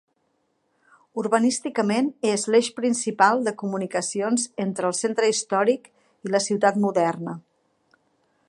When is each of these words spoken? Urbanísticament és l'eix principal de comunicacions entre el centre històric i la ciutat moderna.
Urbanísticament 1.23 2.09
és 2.29 2.45
l'eix 2.55 2.71
principal 2.79 3.45
de 3.49 3.55
comunicacions 3.65 4.49
entre 4.67 4.91
el 4.93 4.99
centre 5.03 5.31
històric 5.35 5.89
i 6.27 6.37
la 6.37 6.43
ciutat 6.51 6.85
moderna. 6.89 7.41